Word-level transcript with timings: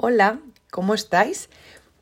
Hola, 0.00 0.38
¿cómo 0.70 0.94
estáis? 0.94 1.50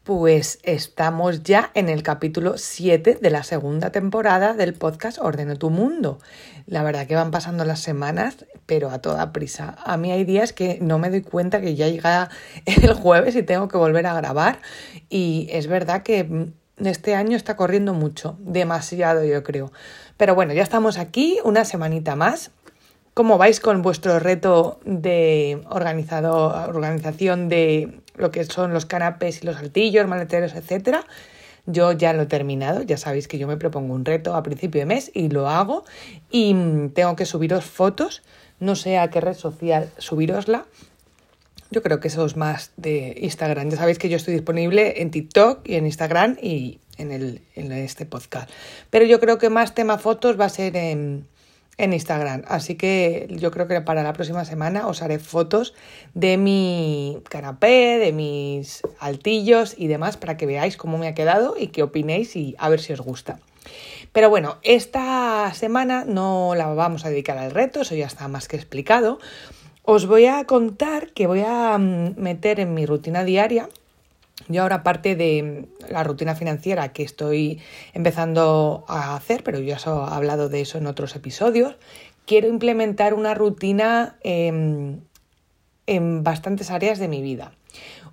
Pues 0.04 0.58
estamos 0.64 1.44
ya 1.44 1.70
en 1.72 1.88
el 1.88 2.02
capítulo 2.02 2.58
7 2.58 3.18
de 3.22 3.30
la 3.30 3.42
segunda 3.42 3.90
temporada 3.90 4.52
del 4.52 4.74
podcast 4.74 5.18
Ordeno 5.18 5.56
tu 5.56 5.70
Mundo. 5.70 6.18
La 6.66 6.82
verdad 6.82 7.06
que 7.06 7.14
van 7.14 7.30
pasando 7.30 7.64
las 7.64 7.80
semanas, 7.80 8.44
pero 8.66 8.90
a 8.90 8.98
toda 8.98 9.32
prisa. 9.32 9.76
A 9.82 9.96
mí 9.96 10.12
hay 10.12 10.24
días 10.24 10.52
que 10.52 10.78
no 10.82 10.98
me 10.98 11.08
doy 11.08 11.22
cuenta 11.22 11.62
que 11.62 11.74
ya 11.74 11.88
llega 11.88 12.28
el 12.66 12.92
jueves 12.92 13.34
y 13.34 13.42
tengo 13.42 13.66
que 13.66 13.78
volver 13.78 14.06
a 14.06 14.12
grabar. 14.12 14.60
Y 15.08 15.48
es 15.50 15.66
verdad 15.66 16.02
que 16.02 16.52
este 16.76 17.14
año 17.14 17.34
está 17.34 17.56
corriendo 17.56 17.94
mucho, 17.94 18.36
demasiado 18.40 19.24
yo 19.24 19.42
creo. 19.42 19.72
Pero 20.18 20.34
bueno, 20.34 20.52
ya 20.52 20.62
estamos 20.62 20.98
aquí, 20.98 21.38
una 21.44 21.64
semanita 21.64 22.14
más 22.14 22.50
¿Cómo 23.16 23.38
vais 23.38 23.60
con 23.60 23.80
vuestro 23.80 24.18
reto 24.18 24.78
de 24.84 25.62
organizado, 25.70 26.48
organización 26.68 27.48
de 27.48 28.02
lo 28.14 28.30
que 28.30 28.44
son 28.44 28.74
los 28.74 28.84
canapés 28.84 29.42
y 29.42 29.46
los 29.46 29.56
altillos, 29.56 30.06
maleteros, 30.06 30.54
etcétera? 30.54 31.06
Yo 31.64 31.92
ya 31.92 32.12
lo 32.12 32.24
he 32.24 32.26
terminado, 32.26 32.82
ya 32.82 32.98
sabéis 32.98 33.26
que 33.26 33.38
yo 33.38 33.48
me 33.48 33.56
propongo 33.56 33.94
un 33.94 34.04
reto 34.04 34.36
a 34.36 34.42
principio 34.42 34.82
de 34.82 34.84
mes 34.84 35.10
y 35.14 35.30
lo 35.30 35.48
hago 35.48 35.86
y 36.30 36.54
tengo 36.92 37.16
que 37.16 37.24
subiros 37.24 37.64
fotos, 37.64 38.22
no 38.60 38.76
sé 38.76 38.98
a 38.98 39.08
qué 39.08 39.22
red 39.22 39.32
social 39.32 39.90
subirosla. 39.96 40.66
Yo 41.70 41.82
creo 41.82 42.00
que 42.00 42.08
eso 42.08 42.26
es 42.26 42.36
más 42.36 42.72
de 42.76 43.16
Instagram. 43.22 43.70
Ya 43.70 43.78
sabéis 43.78 43.98
que 43.98 44.10
yo 44.10 44.18
estoy 44.18 44.34
disponible 44.34 45.00
en 45.00 45.10
TikTok 45.10 45.66
y 45.66 45.76
en 45.76 45.86
Instagram 45.86 46.36
y 46.42 46.80
en, 46.98 47.12
el, 47.12 47.40
en 47.54 47.72
este 47.72 48.04
podcast. 48.04 48.50
Pero 48.90 49.06
yo 49.06 49.20
creo 49.20 49.38
que 49.38 49.48
más 49.48 49.74
tema 49.74 49.96
fotos 49.96 50.38
va 50.38 50.44
a 50.44 50.50
ser 50.50 50.76
en, 50.76 51.26
en 51.78 51.92
Instagram. 51.92 52.42
Así 52.48 52.76
que 52.76 53.26
yo 53.30 53.50
creo 53.50 53.68
que 53.68 53.80
para 53.80 54.02
la 54.02 54.12
próxima 54.12 54.44
semana 54.44 54.86
os 54.86 55.02
haré 55.02 55.18
fotos 55.18 55.74
de 56.14 56.36
mi 56.36 57.18
canapé, 57.28 57.98
de 57.98 58.12
mis 58.12 58.82
altillos 58.98 59.74
y 59.76 59.86
demás 59.86 60.16
para 60.16 60.36
que 60.36 60.46
veáis 60.46 60.76
cómo 60.76 60.98
me 60.98 61.08
ha 61.08 61.14
quedado 61.14 61.54
y 61.58 61.68
qué 61.68 61.82
opinéis 61.82 62.36
y 62.36 62.54
a 62.58 62.68
ver 62.68 62.80
si 62.80 62.92
os 62.92 63.00
gusta. 63.00 63.38
Pero 64.12 64.30
bueno, 64.30 64.56
esta 64.62 65.52
semana 65.54 66.04
no 66.06 66.54
la 66.54 66.68
vamos 66.68 67.04
a 67.04 67.10
dedicar 67.10 67.36
al 67.36 67.50
reto, 67.50 67.82
eso 67.82 67.94
ya 67.94 68.06
está 68.06 68.28
más 68.28 68.48
que 68.48 68.56
explicado. 68.56 69.18
Os 69.82 70.06
voy 70.06 70.26
a 70.26 70.44
contar 70.44 71.12
que 71.12 71.26
voy 71.26 71.42
a 71.46 71.76
mm, 71.78 72.14
meter 72.16 72.60
en 72.60 72.74
mi 72.74 72.86
rutina 72.86 73.24
diaria 73.24 73.68
yo 74.48 74.62
ahora, 74.62 74.76
aparte 74.76 75.16
de 75.16 75.66
la 75.88 76.04
rutina 76.04 76.34
financiera 76.34 76.92
que 76.92 77.02
estoy 77.02 77.60
empezando 77.94 78.84
a 78.86 79.16
hacer, 79.16 79.42
pero 79.42 79.58
ya 79.60 79.76
os 79.76 79.86
he 79.86 79.90
hablado 79.90 80.48
de 80.48 80.60
eso 80.60 80.78
en 80.78 80.86
otros 80.86 81.16
episodios, 81.16 81.76
quiero 82.26 82.48
implementar 82.48 83.14
una 83.14 83.34
rutina 83.34 84.16
en, 84.22 85.02
en 85.86 86.22
bastantes 86.22 86.70
áreas 86.70 86.98
de 86.98 87.08
mi 87.08 87.22
vida. 87.22 87.52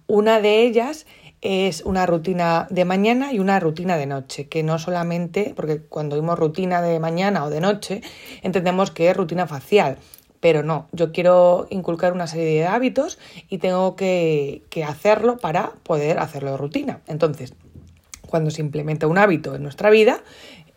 Una 0.08 0.40
de 0.40 0.64
ellas 0.64 1.06
es 1.42 1.82
una 1.82 2.06
rutina 2.06 2.68
de 2.70 2.86
mañana 2.86 3.34
y 3.34 3.40
una 3.40 3.60
rutina 3.60 3.98
de 3.98 4.06
noche, 4.06 4.48
que 4.48 4.64
no 4.64 4.80
solamente, 4.80 5.54
porque 5.56 5.82
cuando 5.82 6.16
oímos 6.16 6.40
rutina 6.40 6.82
de 6.82 7.00
mañana 7.00 7.44
o 7.44 7.50
de 7.50 7.60
noche, 7.60 8.02
entendemos 8.44 8.92
que 8.92 9.10
es 9.10 9.18
rutina 9.18 9.46
facial, 9.46 9.98
pero 10.44 10.62
no, 10.62 10.90
yo 10.92 11.14
quiero 11.14 11.68
inculcar 11.70 12.12
una 12.12 12.28
serie 12.28 12.60
de 12.60 12.66
hábitos 12.66 13.18
y 13.48 13.60
tengo 13.60 13.96
que, 13.96 14.62
hacerlo 14.86 15.38
para 15.38 15.72
poder 15.84 16.20
hacerlo 16.20 16.52
de 16.52 16.58
rutina. 16.58 17.00
Entonces, 17.08 17.54
cuando 18.28 18.52
se 18.52 18.60
implementa 18.60 19.08
un 19.08 19.18
hábito 19.18 19.56
en 19.56 19.64
nuestra 19.64 19.90
vida, 19.90 20.22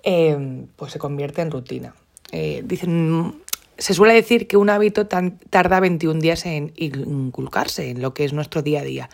em, 0.05 0.69
pues 0.77 0.93
se 0.93 1.01
convierte 1.01 1.43
en 1.43 1.51
rutina. 1.51 1.97
Eh, 2.31 2.63
dicen, 2.65 3.43
se 3.77 3.93
suele 3.93 4.15
decir 4.15 4.47
que 4.47 4.57
un 4.57 4.71
hábito 4.71 5.09
tarda 5.09 5.81
21 5.81 6.21
días 6.21 6.47
en 6.47 6.73
inculcarse 6.77 7.91
en 7.91 8.03
lo 8.03 8.15
que 8.15 8.25
es 8.25 8.33
nuestro 8.33 8.63
día 8.63 8.83
a 8.83 8.85
día. 8.85 9.11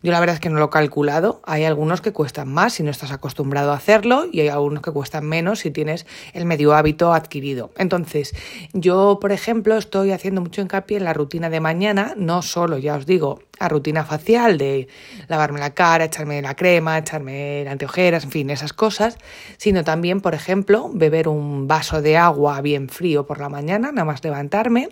Yo 0.00 0.12
la 0.12 0.20
verdad 0.20 0.34
es 0.34 0.40
que 0.40 0.48
no 0.48 0.60
lo 0.60 0.66
he 0.66 0.70
calculado. 0.70 1.42
Hay 1.44 1.64
algunos 1.64 2.00
que 2.00 2.12
cuestan 2.12 2.52
más 2.52 2.74
si 2.74 2.84
no 2.84 2.90
estás 2.90 3.10
acostumbrado 3.10 3.72
a 3.72 3.76
hacerlo 3.76 4.26
y 4.30 4.40
hay 4.40 4.48
algunos 4.48 4.80
que 4.80 4.92
cuestan 4.92 5.24
menos 5.24 5.60
si 5.60 5.72
tienes 5.72 6.06
el 6.34 6.44
medio 6.44 6.72
hábito 6.74 7.12
adquirido. 7.12 7.72
Entonces, 7.76 8.32
yo, 8.72 9.18
por 9.20 9.32
ejemplo, 9.32 9.76
estoy 9.76 10.12
haciendo 10.12 10.40
mucho 10.40 10.60
hincapié 10.60 10.98
en 10.98 11.04
la 11.04 11.14
rutina 11.14 11.50
de 11.50 11.58
mañana, 11.58 12.14
no 12.16 12.42
solo, 12.42 12.78
ya 12.78 12.94
os 12.94 13.06
digo, 13.06 13.40
a 13.58 13.68
rutina 13.68 14.04
facial 14.04 14.56
de 14.56 14.86
lavarme 15.26 15.58
la 15.58 15.74
cara, 15.74 16.04
echarme 16.04 16.40
la 16.42 16.54
crema, 16.54 16.98
echarme 16.98 17.66
anteojeras, 17.68 18.22
en 18.22 18.30
fin, 18.30 18.50
esas 18.50 18.72
cosas, 18.72 19.18
sino 19.56 19.82
también, 19.82 20.20
por 20.20 20.34
ejemplo, 20.34 20.90
beber 20.94 21.26
un 21.26 21.66
vaso 21.66 22.02
de 22.02 22.16
agua 22.16 22.60
bien 22.60 22.88
frío 22.88 23.26
por 23.26 23.40
la 23.40 23.48
mañana, 23.48 23.90
nada 23.90 24.04
más 24.04 24.22
levantarme, 24.22 24.90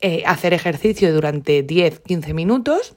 eh, 0.00 0.24
hacer 0.26 0.52
ejercicio 0.52 1.14
durante 1.14 1.64
10-15 1.64 2.34
minutos 2.34 2.96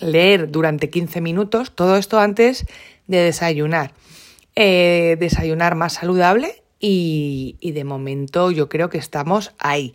leer 0.00 0.50
durante 0.50 0.90
15 0.90 1.20
minutos, 1.20 1.72
todo 1.74 1.96
esto 1.96 2.18
antes 2.18 2.66
de 3.06 3.18
desayunar. 3.18 3.92
Eh, 4.54 5.16
desayunar 5.18 5.76
más 5.76 5.94
saludable 5.94 6.62
y, 6.78 7.56
de 7.62 7.84
momento 7.84 8.50
yo 8.50 8.68
creo 8.68 8.90
que 8.90 8.98
estamos 8.98 9.52
ahí. 9.58 9.94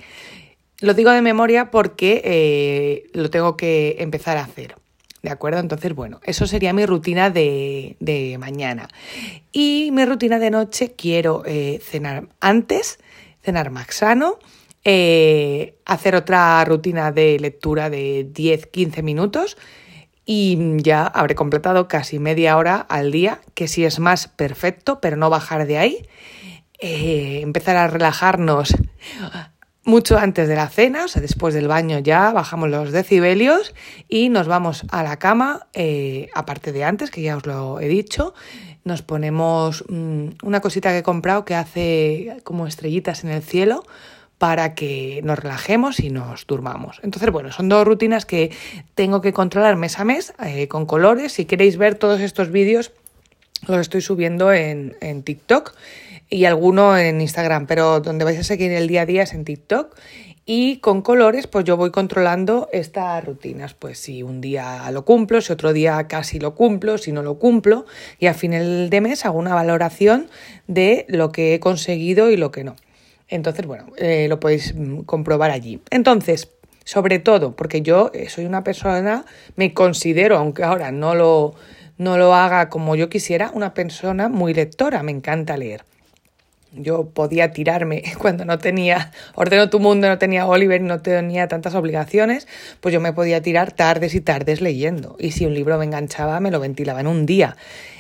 Lo 0.80 0.94
digo 0.94 1.12
de 1.12 1.22
memoria 1.22 1.70
porque 1.70 2.22
eh, 2.24 3.10
lo 3.14 3.30
tengo 3.30 3.56
que 3.56 3.98
empezar 4.00 4.38
a 4.38 4.44
hacer. 4.44 4.76
¿De 5.22 5.30
acuerdo? 5.30 5.60
Entonces, 5.60 5.94
bueno, 5.94 6.22
eso 6.24 6.48
sería 6.48 6.74
mi 6.74 6.86
rutina 6.86 7.30
de, 7.30 8.38
mañana. 8.40 8.88
Y 9.52 9.90
mi 9.92 10.06
rutina 10.06 10.40
de 10.40 10.52
noche 10.52 10.94
quiero 10.96 11.44
eh, 11.46 11.80
cenar 11.84 12.28
antes, 12.40 13.00
cenar 13.44 13.70
más 13.72 13.88
sano, 13.94 14.40
hacer 15.86 16.16
otra 16.16 16.64
rutina 16.64 17.12
de 17.12 17.38
lectura 17.40 17.90
de 17.90 18.26
10-15 18.32 19.04
minutos 19.04 19.58
y 20.30 20.58
ya 20.84 21.08
habré 21.08 21.36
completado 21.36 21.88
casi 21.88 22.20
media 22.20 22.58
hora 22.58 22.86
al 22.90 23.12
día, 23.12 23.40
que 23.54 23.70
si 23.70 23.86
es 23.86 24.00
más 24.00 24.28
perfecto, 24.28 25.00
pero 25.00 25.16
no 25.16 25.30
bajar 25.30 25.66
de 25.66 25.78
ahí. 25.78 26.06
Eh, 26.80 27.40
empezar 27.42 27.78
a 27.78 27.88
relajarnos 27.88 28.76
mucho 29.86 30.18
antes 30.20 30.50
de 30.50 30.56
la 30.58 30.68
cena, 30.68 31.06
o 31.06 31.08
sea, 31.08 31.22
después 31.22 31.54
del 31.54 31.70
baño 31.70 32.00
ya 32.00 32.34
bajamos 32.34 32.70
los 32.70 32.92
decibelios 32.92 33.74
y 34.10 34.28
nos 34.28 34.48
vamos 34.48 34.84
a 34.92 35.02
la 35.02 35.18
cama, 35.18 35.68
eh, 35.74 36.30
aparte 36.36 36.74
de 36.74 36.84
antes, 36.84 37.10
que 37.10 37.22
ya 37.22 37.38
os 37.38 37.46
lo 37.46 37.80
he 37.80 37.88
dicho, 37.88 38.34
nos 38.84 39.04
ponemos 39.04 39.86
mm, 39.88 40.28
una 40.44 40.60
cosita 40.60 40.90
que 40.90 41.00
he 41.00 41.04
comprado 41.04 41.46
que 41.46 41.56
hace 41.56 42.42
como 42.44 42.68
estrellitas 42.68 43.24
en 43.24 43.30
el 43.30 43.44
cielo 43.44 43.86
para 44.38 44.76
que 44.76 45.22
nos 45.24 45.40
relajemos 45.40 46.00
y 46.00 46.10
nos 46.10 46.46
durmamos. 46.46 47.00
Entonces, 47.04 47.32
bueno, 47.32 47.52
son 47.52 47.70
dos 47.70 47.86
rutinas 47.86 48.26
que 48.26 48.52
tengo 48.96 49.22
que 49.22 49.34
controlar 49.34 49.76
mes 49.76 50.00
a 50.00 50.06
mes 50.06 50.34
eh, 50.44 50.68
con 50.68 50.86
colores. 50.86 51.34
Si 51.34 51.46
queréis 51.46 51.78
ver 51.78 51.96
todos 51.96 52.22
estos 52.22 52.52
vídeos, 52.52 52.92
los 53.68 53.80
estoy 53.80 54.02
subiendo 54.02 54.54
en, 54.54 54.96
en 55.02 55.24
TikTok 55.24 55.74
y 56.30 56.46
alguno 56.46 56.98
en 56.98 57.22
Instagram, 57.22 57.66
pero 57.66 58.00
donde 58.00 58.26
vais 58.26 58.40
a 58.40 58.44
seguir 58.44 58.72
el 58.72 58.88
día 58.88 59.02
a 59.02 59.06
día 59.06 59.24
es 59.24 59.34
en 59.34 59.46
TikTok. 59.46 59.96
Y 60.50 60.78
con 60.78 61.02
colores, 61.02 61.46
pues 61.46 61.66
yo 61.66 61.76
voy 61.76 61.92
controlando 61.92 62.70
estas 62.72 63.26
rutinas. 63.26 63.74
Pues 63.74 64.00
si 64.00 64.24
un 64.24 64.40
día 64.40 64.90
lo 64.92 65.04
cumplo, 65.04 65.42
si 65.42 65.52
otro 65.52 65.74
día 65.74 66.08
casi 66.08 66.40
lo 66.40 66.56
cumplo, 66.56 66.98
si 66.98 67.12
no 67.12 67.22
lo 67.22 67.38
cumplo. 67.38 67.86
Y 68.18 68.28
al 68.28 68.36
final 68.36 68.90
de 68.90 69.02
mes 69.02 69.26
hago 69.26 69.40
una 69.40 69.54
valoración 69.54 70.30
de 70.68 71.06
lo 71.10 71.34
que 71.34 71.56
he 71.56 71.60
conseguido 71.60 72.30
y 72.30 72.38
lo 72.38 72.52
que 72.52 72.64
no. 72.64 72.78
Entonces, 73.30 73.66
bueno, 73.66 73.88
eh, 73.98 74.28
lo 74.30 74.40
podéis 74.40 74.74
mm, 74.76 75.02
comprobar 75.02 75.52
allí. 75.52 75.82
Entonces, 75.90 76.50
sobre 76.84 77.20
todo, 77.20 77.56
porque 77.56 77.82
yo 77.82 78.12
eh, 78.14 78.30
soy 78.30 78.46
una 78.46 78.64
persona, 78.64 79.26
me 79.56 79.74
considero, 79.74 80.38
aunque 80.38 80.64
ahora 80.64 80.92
no 80.92 81.16
lo, 81.16 81.56
no 81.98 82.18
lo 82.18 82.34
haga 82.34 82.70
como 82.70 82.96
yo 82.96 83.10
quisiera, 83.10 83.52
una 83.54 83.74
persona 83.74 84.30
muy 84.30 84.54
lectora, 84.54 85.04
me 85.04 85.12
encanta 85.12 85.58
leer. 85.58 85.84
Yo 86.72 87.10
podía 87.10 87.52
tirarme 87.52 88.04
cuando 88.20 88.46
no 88.46 88.58
tenía 88.60 89.12
Ordeno 89.36 89.70
tu 89.70 89.80
mundo, 89.80 90.08
no 90.08 90.18
tenía 90.18 90.46
Oliver, 90.46 90.80
no 90.82 91.02
tenía 91.02 91.50
tantas 91.50 91.76
obligaciones, 91.76 92.48
pues 92.80 92.94
yo 92.94 93.02
me 93.02 93.12
podía 93.12 93.42
tirar 93.42 93.74
tardes 93.74 94.16
y 94.16 94.22
tardes 94.22 94.62
leyendo. 94.62 95.18
Y 95.20 95.32
si 95.32 95.46
un 95.46 95.54
libro 95.54 95.78
me 95.78 95.86
enganchaba, 95.86 96.40
me 96.40 96.52
lo 96.52 96.62
ventilaba 96.62 97.02
en 97.02 97.08
un 97.08 97.26
día. 97.26 97.58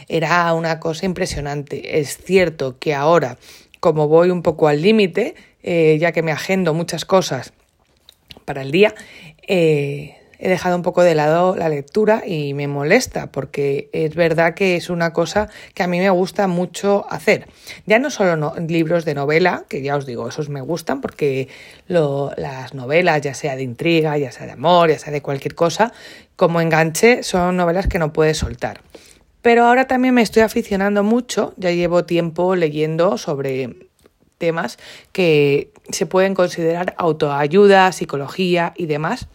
Era 0.07 0.53
una 0.53 0.79
cosa 0.79 1.06
impresionante. 1.06 2.00
Es 2.00 2.18
cierto 2.18 2.77
que 2.79 2.94
ahora 2.95 3.38
como 3.79 4.07
voy 4.07 4.29
un 4.29 4.41
poco 4.41 4.68
al 4.68 4.81
límite, 4.81 5.35
eh, 5.63 5.97
ya 6.00 6.12
que 6.12 6.24
me 6.24 6.31
agendo 6.31 6.74
muchas 6.74 7.06
cosas 7.06 7.53
para 8.45 8.62
el 8.62 8.71
día, 8.71 8.95
eh, 9.47 10.15
he 10.39 10.50
dejado 10.50 10.75
un 10.75 10.81
poco 10.81 11.03
de 11.03 11.15
lado 11.15 11.56
la 11.56 11.69
lectura 11.69 12.24
y 12.25 12.53
me 12.53 12.68
molesta 12.68 13.31
porque 13.31 13.89
es 13.91 14.15
verdad 14.15 14.53
que 14.53 14.75
es 14.75 14.89
una 14.89 15.13
cosa 15.13 15.50
que 15.74 15.83
a 15.83 15.88
mí 15.88 16.00
me 16.00 16.09
gusta 16.09 16.47
mucho 16.47 17.06
hacer. 17.09 17.47
Ya 17.85 18.00
no 18.00 18.09
solo 18.09 18.53
libros 18.68 19.06
de 19.06 19.15
novela, 19.15 19.65
que 19.68 19.81
ya 19.81 19.95
os 19.95 20.06
digo, 20.06 20.27
esos 20.27 20.50
me 20.50 20.62
gustan 20.62 21.01
porque 21.01 21.47
las 21.88 22.74
novelas, 22.74 23.21
ya 23.21 23.33
sea 23.33 23.56
de 23.56 23.63
intriga, 23.63 24.18
ya 24.18 24.31
sea 24.31 24.45
de 24.45 24.53
amor, 24.53 24.89
ya 24.89 25.00
sea 25.00 25.12
de 25.12 25.21
cualquier 25.21 25.56
cosa, 25.56 25.91
como 26.35 26.62
enganche, 26.62 27.24
son 27.24 27.57
novelas 27.57 27.88
que 27.88 28.00
no 28.00 28.13
puedes 28.13 28.38
soltar. 28.38 28.81
Pero 29.42 29.66
ahora 29.66 29.88
también 29.88 30.13
me 30.13 30.22
estoy 30.22 30.44
aficionando 30.44 31.04
mucho, 31.04 31.54
ya 31.57 31.72
llevo 31.72 32.06
tiempo 32.06 32.56
leyendo 32.56 33.18
sobre 33.18 33.88
temas 34.38 34.78
que 35.12 35.72
se 35.89 36.06
pueden 36.06 36.34
considerar 36.34 36.94
autoayuda, 36.98 37.92
psicología 37.92 38.74
y 38.75 38.86
demás, 38.86 39.28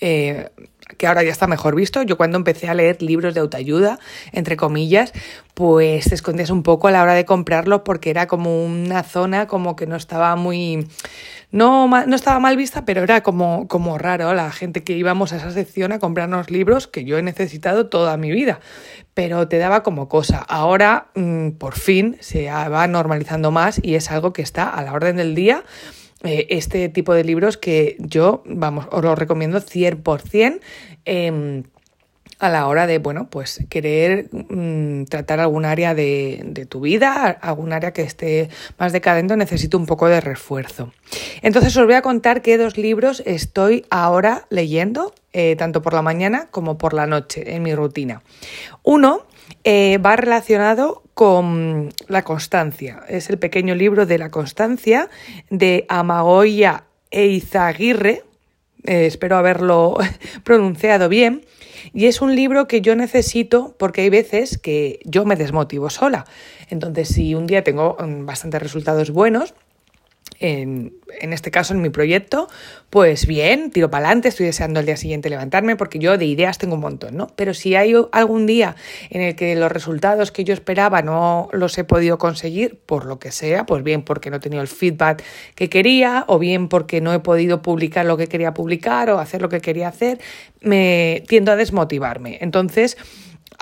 eh, 0.00 0.50
que 0.96 1.06
ahora 1.06 1.22
ya 1.22 1.30
está 1.30 1.46
mejor 1.46 1.74
visto. 1.74 2.02
Yo 2.02 2.16
cuando 2.16 2.36
empecé 2.36 2.68
a 2.68 2.74
leer 2.74 3.02
libros 3.02 3.34
de 3.34 3.40
autoayuda, 3.40 3.98
entre 4.32 4.56
comillas, 4.56 5.12
pues 5.54 6.06
te 6.06 6.14
escondías 6.14 6.50
un 6.50 6.62
poco 6.62 6.88
a 6.88 6.90
la 6.90 7.02
hora 7.02 7.14
de 7.14 7.24
comprarlos 7.24 7.82
porque 7.84 8.10
era 8.10 8.26
como 8.26 8.64
una 8.64 9.02
zona 9.02 9.46
como 9.46 9.76
que 9.76 9.86
no 9.86 9.96
estaba 9.96 10.34
muy... 10.36 10.88
No, 11.50 11.86
no 11.86 12.16
estaba 12.16 12.40
mal 12.40 12.56
vista, 12.56 12.86
pero 12.86 13.02
era 13.02 13.22
como, 13.22 13.68
como 13.68 13.98
raro 13.98 14.32
la 14.32 14.50
gente 14.50 14.82
que 14.82 14.94
íbamos 14.94 15.34
a 15.34 15.36
esa 15.36 15.50
sección 15.50 15.92
a 15.92 15.98
comprarnos 15.98 16.50
libros 16.50 16.86
que 16.86 17.04
yo 17.04 17.18
he 17.18 17.22
necesitado 17.22 17.90
toda 17.90 18.16
mi 18.16 18.30
vida, 18.30 18.60
pero 19.12 19.46
te 19.48 19.58
daba 19.58 19.82
como 19.82 20.08
cosa. 20.08 20.38
Ahora, 20.38 21.08
mm, 21.14 21.50
por 21.50 21.74
fin, 21.74 22.16
se 22.20 22.46
va 22.50 22.86
normalizando 22.86 23.50
más 23.50 23.78
y 23.82 23.96
es 23.96 24.10
algo 24.10 24.32
que 24.32 24.40
está 24.40 24.70
a 24.70 24.82
la 24.82 24.94
orden 24.94 25.16
del 25.16 25.34
día 25.34 25.62
eh, 26.24 26.46
este 26.50 26.88
tipo 26.88 27.14
de 27.14 27.24
libros 27.24 27.56
que 27.56 27.96
yo, 27.98 28.42
vamos, 28.46 28.86
os 28.90 29.02
lo 29.02 29.14
recomiendo 29.14 29.60
100% 29.60 30.60
eh, 31.04 31.62
a 32.42 32.48
la 32.48 32.66
hora 32.66 32.88
de, 32.88 32.98
bueno, 32.98 33.28
pues 33.30 33.64
querer 33.70 34.28
mm, 34.32 35.04
tratar 35.04 35.38
algún 35.38 35.64
área 35.64 35.94
de, 35.94 36.42
de, 36.44 36.66
tu 36.66 36.80
vida, 36.80 37.30
algún 37.40 37.72
área 37.72 37.92
que 37.92 38.02
esté 38.02 38.50
más 38.78 38.92
decadente, 38.92 39.36
necesito 39.36 39.78
un 39.78 39.86
poco 39.86 40.08
de 40.08 40.20
refuerzo. 40.20 40.92
Entonces 41.42 41.76
os 41.76 41.86
voy 41.86 41.94
a 41.94 42.02
contar 42.02 42.42
qué 42.42 42.58
dos 42.58 42.76
libros 42.76 43.22
estoy 43.26 43.86
ahora 43.90 44.46
leyendo, 44.50 45.14
eh, 45.32 45.54
tanto 45.56 45.82
por 45.82 45.94
la 45.94 46.02
mañana 46.02 46.48
como 46.50 46.78
por 46.78 46.94
la 46.94 47.06
noche, 47.06 47.54
en 47.54 47.62
mi 47.62 47.76
rutina. 47.76 48.22
Uno 48.82 49.24
eh, 49.64 49.98
va 49.98 50.16
relacionado 50.16 51.02
con 51.14 51.92
la 52.08 52.22
constancia. 52.22 53.02
Es 53.08 53.30
el 53.30 53.38
pequeño 53.38 53.74
libro 53.74 54.06
de 54.06 54.18
la 54.18 54.30
constancia 54.30 55.08
de 55.50 55.84
Amagoya 55.88 56.84
Eizaguirre. 57.10 58.24
Eh, 58.84 59.06
espero 59.06 59.36
haberlo 59.36 59.96
pronunciado 60.44 61.08
bien. 61.08 61.44
Y 61.92 62.06
es 62.06 62.20
un 62.20 62.34
libro 62.34 62.68
que 62.68 62.80
yo 62.80 62.94
necesito 62.96 63.74
porque 63.78 64.02
hay 64.02 64.10
veces 64.10 64.58
que 64.58 65.00
yo 65.04 65.24
me 65.24 65.36
desmotivo 65.36 65.90
sola. 65.90 66.24
Entonces, 66.70 67.08
si 67.08 67.34
un 67.34 67.46
día 67.46 67.64
tengo 67.64 67.96
mm, 67.98 68.24
bastantes 68.24 68.62
resultados 68.62 69.10
buenos, 69.10 69.54
en, 70.42 70.94
en, 71.20 71.32
este 71.32 71.50
caso 71.50 71.72
en 71.72 71.80
mi 71.80 71.88
proyecto, 71.90 72.48
pues 72.90 73.26
bien, 73.26 73.70
tiro 73.70 73.90
para 73.90 74.06
adelante, 74.06 74.28
estoy 74.28 74.46
deseando 74.46 74.80
el 74.80 74.86
día 74.86 74.96
siguiente 74.96 75.30
levantarme 75.30 75.76
porque 75.76 75.98
yo 75.98 76.18
de 76.18 76.26
ideas 76.26 76.58
tengo 76.58 76.74
un 76.74 76.80
montón, 76.80 77.16
¿no? 77.16 77.28
Pero 77.36 77.54
si 77.54 77.76
hay 77.76 77.94
algún 78.10 78.46
día 78.46 78.76
en 79.10 79.22
el 79.22 79.36
que 79.36 79.54
los 79.54 79.70
resultados 79.70 80.32
que 80.32 80.44
yo 80.44 80.52
esperaba 80.52 81.00
no 81.00 81.48
los 81.52 81.78
he 81.78 81.84
podido 81.84 82.18
conseguir, 82.18 82.80
por 82.84 83.06
lo 83.06 83.18
que 83.18 83.30
sea, 83.30 83.64
pues 83.64 83.84
bien 83.84 84.02
porque 84.02 84.30
no 84.30 84.36
he 84.36 84.40
tenido 84.40 84.62
el 84.62 84.68
feedback 84.68 85.22
que 85.54 85.68
quería 85.68 86.24
o 86.26 86.38
bien 86.38 86.68
porque 86.68 87.00
no 87.00 87.12
he 87.12 87.20
podido 87.20 87.62
publicar 87.62 88.04
lo 88.04 88.16
que 88.16 88.26
quería 88.26 88.52
publicar 88.52 89.10
o 89.10 89.20
hacer 89.20 89.42
lo 89.42 89.48
que 89.48 89.60
quería 89.60 89.88
hacer, 89.88 90.18
me 90.60 91.22
tiendo 91.28 91.52
a 91.52 91.56
desmotivarme. 91.56 92.38
Entonces, 92.40 92.96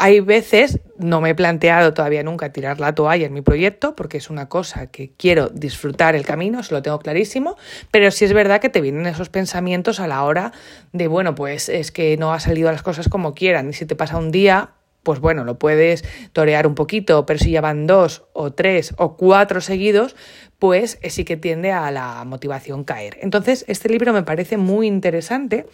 hay 0.00 0.20
veces, 0.20 0.80
no 0.96 1.20
me 1.20 1.30
he 1.30 1.34
planteado 1.34 1.92
todavía 1.92 2.22
nunca 2.22 2.52
tirar 2.52 2.80
la 2.80 2.94
toalla 2.94 3.26
en 3.26 3.34
mi 3.34 3.42
proyecto, 3.42 3.94
porque 3.94 4.16
es 4.16 4.30
una 4.30 4.48
cosa 4.48 4.86
que 4.86 5.12
quiero 5.14 5.50
disfrutar 5.50 6.16
el 6.16 6.24
camino, 6.24 6.62
se 6.62 6.72
lo 6.72 6.80
tengo 6.80 6.98
clarísimo, 6.98 7.56
pero 7.90 8.10
sí 8.10 8.24
es 8.24 8.32
verdad 8.32 8.62
que 8.62 8.70
te 8.70 8.80
vienen 8.80 9.06
esos 9.06 9.28
pensamientos 9.28 10.00
a 10.00 10.06
la 10.06 10.24
hora 10.24 10.52
de, 10.92 11.06
bueno, 11.06 11.34
pues 11.34 11.68
es 11.68 11.92
que 11.92 12.16
no 12.16 12.32
ha 12.32 12.40
salido 12.40 12.72
las 12.72 12.82
cosas 12.82 13.10
como 13.10 13.34
quieran, 13.34 13.68
y 13.68 13.72
si 13.74 13.84
te 13.84 13.94
pasa 13.94 14.16
un 14.16 14.30
día, 14.30 14.70
pues 15.02 15.20
bueno, 15.20 15.44
lo 15.44 15.58
puedes 15.58 16.02
torear 16.32 16.66
un 16.66 16.74
poquito, 16.74 17.26
pero 17.26 17.38
si 17.38 17.50
ya 17.50 17.60
van 17.60 17.86
dos 17.86 18.24
o 18.32 18.52
tres 18.52 18.94
o 18.96 19.18
cuatro 19.18 19.60
seguidos, 19.60 20.16
pues 20.58 20.98
sí 21.10 21.24
que 21.24 21.36
tiende 21.36 21.72
a 21.72 21.90
la 21.90 22.24
motivación 22.24 22.84
caer. 22.84 23.18
Entonces, 23.20 23.66
este 23.68 23.90
libro 23.90 24.14
me 24.14 24.22
parece 24.22 24.56
muy 24.56 24.86
interesante 24.86 25.66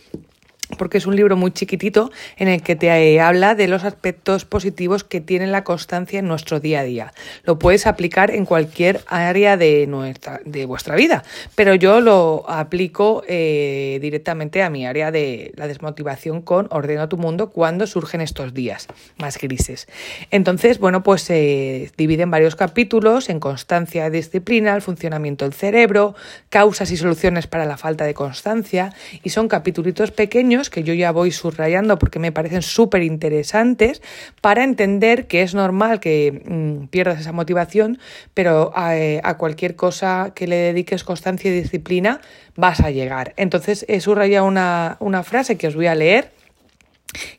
porque 0.78 0.98
es 0.98 1.06
un 1.06 1.16
libro 1.16 1.36
muy 1.36 1.52
chiquitito 1.52 2.10
en 2.36 2.48
el 2.48 2.62
que 2.62 2.76
te 2.76 2.88
eh, 2.88 3.20
habla 3.20 3.54
de 3.54 3.68
los 3.68 3.84
aspectos 3.84 4.44
positivos 4.44 5.04
que 5.04 5.20
tiene 5.20 5.46
la 5.46 5.64
constancia 5.64 6.18
en 6.18 6.26
nuestro 6.26 6.60
día 6.60 6.80
a 6.80 6.84
día. 6.84 7.12
Lo 7.44 7.58
puedes 7.58 7.86
aplicar 7.86 8.30
en 8.30 8.44
cualquier 8.44 9.00
área 9.06 9.56
de, 9.56 9.86
nuestra, 9.86 10.40
de 10.44 10.66
vuestra 10.66 10.96
vida, 10.96 11.22
pero 11.54 11.74
yo 11.74 12.00
lo 12.00 12.44
aplico 12.48 13.22
eh, 13.28 13.98
directamente 14.02 14.62
a 14.62 14.70
mi 14.70 14.86
área 14.86 15.10
de 15.10 15.52
la 15.56 15.68
desmotivación 15.68 16.42
con 16.42 16.68
Ordeno 16.70 17.08
tu 17.08 17.16
mundo 17.16 17.50
cuando 17.50 17.86
surgen 17.86 18.20
estos 18.20 18.52
días 18.52 18.88
más 19.18 19.38
grises. 19.38 19.86
Entonces, 20.30 20.78
bueno, 20.78 21.02
pues 21.02 21.22
se 21.22 21.92
divide 21.96 22.24
en 22.24 22.30
varios 22.30 22.56
capítulos, 22.56 23.28
en 23.28 23.40
constancia 23.40 24.10
disciplina, 24.10 24.74
el 24.74 24.82
funcionamiento 24.82 25.44
del 25.44 25.54
cerebro, 25.54 26.14
causas 26.48 26.90
y 26.90 26.96
soluciones 26.96 27.46
para 27.46 27.66
la 27.66 27.76
falta 27.76 28.04
de 28.04 28.14
constancia, 28.14 28.92
y 29.22 29.30
son 29.30 29.48
capítulos 29.48 29.76
pequeños 30.10 30.55
que 30.70 30.82
yo 30.82 30.94
ya 30.94 31.12
voy 31.12 31.30
subrayando 31.30 31.98
porque 31.98 32.18
me 32.18 32.32
parecen 32.32 32.62
súper 32.62 33.02
interesantes 33.02 34.02
para 34.40 34.64
entender 34.64 35.26
que 35.26 35.42
es 35.42 35.54
normal 35.54 36.00
que 36.00 36.42
mm, 36.44 36.86
pierdas 36.88 37.20
esa 37.20 37.32
motivación, 37.32 37.98
pero 38.34 38.72
eh, 38.90 39.20
a, 39.22 39.36
cualquier 39.36 39.76
cosa 39.76 40.32
que 40.34 40.46
le 40.46 40.56
dediques 40.56 41.04
constancia 41.04 41.50
y 41.50 41.54
disciplina 41.54 42.20
vas 42.56 42.80
a 42.80 42.90
llegar. 42.90 43.34
Entonces 43.36 43.84
he 43.88 44.00
subrayado 44.00 44.46
una, 44.46 44.96
una 45.00 45.22
frase 45.22 45.56
que 45.56 45.68
os 45.68 45.74
voy 45.76 45.86
a 45.86 45.94
leer 45.94 46.35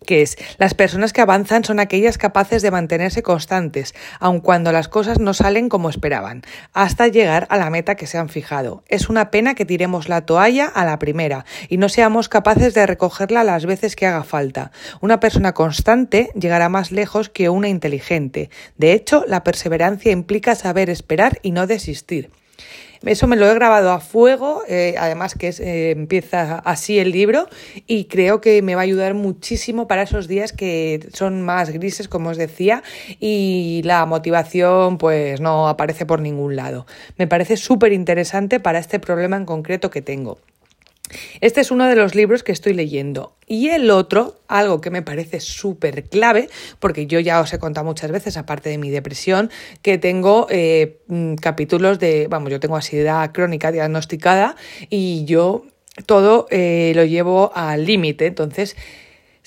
que 0.06 0.22
es 0.22 0.38
las 0.58 0.74
personas 0.74 1.14
que 1.14 1.22
avanzan 1.22 1.64
son 1.64 1.80
aquellas 1.80 2.18
capaces 2.18 2.62
de 2.62 2.72
mantenerse 2.72 3.24
constantes, 3.24 3.94
aun 4.20 4.40
cuando 4.40 4.72
las 4.72 4.88
cosas 4.88 5.20
no 5.20 5.34
salen 5.34 5.70
como 5.70 5.90
esperaban, 5.90 6.44
hasta 6.74 7.08
llegar 7.08 7.48
a 7.50 7.58
la 7.58 7.70
meta 7.70 7.96
que 7.96 8.08
se 8.08 8.18
han 8.18 8.30
fijado. 8.30 8.84
Es 8.88 9.10
una 9.10 9.32
pena 9.32 9.56
que 9.56 9.66
tiremos 9.66 10.10
la 10.10 10.26
toalla 10.26 10.66
a 10.66 10.86
la 10.86 11.00
primera 11.00 11.46
y 11.70 11.78
no 11.78 11.90
seamos 11.90 12.30
capaces 12.30 12.74
de 12.74 12.86
recogerla 12.86 13.44
las 13.44 13.66
veces 13.66 13.96
que 13.96 14.08
haga 14.08 14.24
falta. 14.24 14.72
Una 15.02 15.20
persona 15.20 15.54
constante 15.54 16.32
llegará 16.40 16.70
más 16.70 16.92
lejos 16.92 17.30
que 17.30 17.50
una 17.50 17.70
inteligente. 17.70 18.50
De 18.78 18.94
hecho, 18.94 19.24
la 19.28 19.44
perseverancia 19.44 20.12
implica 20.12 20.56
saber 20.56 20.90
esperar 20.90 21.40
y 21.42 21.52
no 21.52 21.68
desistir. 21.68 22.30
Eso 23.06 23.28
me 23.28 23.36
lo 23.36 23.50
he 23.50 23.54
grabado 23.54 23.92
a 23.92 24.00
fuego, 24.00 24.62
eh, 24.68 24.96
además 24.98 25.36
que 25.36 25.50
es, 25.50 25.60
eh, 25.60 25.92
empieza 25.92 26.60
así 26.60 27.00
el 27.00 27.12
libro 27.12 27.48
y 27.86 28.06
creo 28.06 28.42
que 28.42 28.62
me 28.62 28.76
va 28.76 28.82
a 28.82 28.84
ayudar 28.84 29.14
muchísimo 29.14 29.88
para 29.88 30.04
esos 30.04 30.28
días 30.28 30.52
que 30.52 31.08
son 31.14 31.42
más 31.42 31.70
grises, 31.70 32.08
como 32.08 32.30
os 32.30 32.38
decía, 32.38 32.84
y 33.20 33.82
la 33.84 34.06
motivación 34.06 34.98
pues 34.98 35.42
no 35.42 35.68
aparece 35.68 36.06
por 36.06 36.22
ningún 36.22 36.56
lado. 36.56 36.86
Me 37.18 37.28
parece 37.28 37.58
súper 37.58 37.94
interesante 37.94 38.60
para 38.60 38.80
este 38.80 39.00
problema 39.00 39.38
en 39.38 39.46
concreto 39.46 39.90
que 39.90 40.02
tengo. 40.02 40.38
Este 41.42 41.62
es 41.62 41.72
uno 41.72 41.86
de 41.86 41.96
los 41.96 42.16
libros 42.16 42.44
que 42.44 42.52
estoy 42.52 42.74
leyendo. 42.74 43.36
Y 43.48 43.70
el 43.70 43.90
otro, 43.92 44.40
algo 44.48 44.82
que 44.82 44.90
me 44.90 45.02
parece 45.02 45.40
súper 45.40 46.04
clave, 46.04 46.50
porque 46.80 47.08
yo 47.08 47.20
ya 47.20 47.40
os 47.40 47.54
he 47.54 47.60
contado 47.60 47.86
muchas 47.86 48.12
veces, 48.12 48.38
aparte 48.38 48.70
de 48.70 48.78
mi 48.78 48.90
depresión, 48.90 49.50
que 49.82 49.98
tengo 49.98 50.48
eh, 50.50 51.00
mm, 51.08 51.36
capítulos 51.36 52.00
de, 52.00 52.28
vamos, 52.30 52.52
yo 52.52 52.60
tengo 52.60 52.76
ansiedad 52.76 53.32
crónica 53.32 53.72
diagnosticada 53.72 54.56
y 54.90 55.26
yo 55.26 55.66
todo 56.06 56.48
eh, 56.50 56.92
lo 56.96 57.06
llevo 57.06 57.52
al 57.56 57.86
límite. 57.86 58.26
Entonces, 58.26 58.76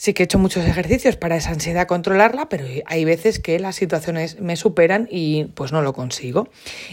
Sí 0.01 0.15
que 0.15 0.23
he 0.23 0.25
hecho 0.25 0.39
muchos 0.39 0.65
ejercicios 0.65 1.17
para 1.17 1.37
esa 1.37 1.51
ansiedad 1.51 1.87
controlarla, 1.87 2.49
pero 2.49 2.65
hay 2.87 3.05
veces 3.05 3.39
que 3.39 3.59
las 3.59 3.77
situaciones 3.77 4.41
me 4.41 4.57
superan 4.57 5.07
y 5.11 5.45
pues 5.55 5.73
no 5.73 5.83
lo 5.83 5.93
consigo. 5.93 6.49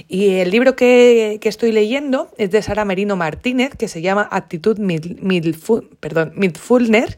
Y 0.10 0.40
el 0.40 0.52
libro 0.52 0.76
que, 0.76 1.40
estoy 1.42 1.72
leyendo 1.72 2.30
es 2.38 2.52
de 2.52 2.62
Sara 2.62 2.84
Merino 2.84 3.16
Martínez, 3.16 3.78
que 3.78 3.88
se 3.88 4.02
llama 4.02 4.28
Actitud 4.30 4.78
Mindfulness, 4.78 7.18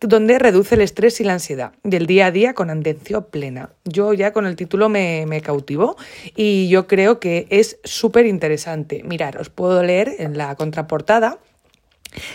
donde 0.00 0.38
reduce 0.38 0.76
el 0.76 0.80
estrés 0.80 1.20
y 1.20 1.24
la 1.24 1.34
ansiedad 1.34 1.72
del 1.82 2.06
día 2.06 2.24
a 2.24 2.30
día 2.30 2.54
con 2.54 2.70
atención 2.70 3.26
plena. 3.30 3.68
Yo 3.84 4.14
ya 4.14 4.32
con 4.32 4.46
el 4.46 4.56
título 4.56 4.88
me, 4.88 5.26
me 5.26 5.42
cautivó 5.42 5.98
y 6.36 6.70
yo 6.70 6.86
creo 6.86 7.20
que 7.20 7.46
es 7.50 7.78
súper 7.84 8.24
interesante. 8.24 9.02
Mirar, 9.02 9.36
os 9.36 9.50
puedo 9.50 9.82
leer 9.82 10.10
en 10.20 10.38
la 10.38 10.54
contraportada 10.54 11.38